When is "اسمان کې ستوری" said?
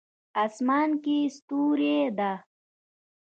0.45-1.97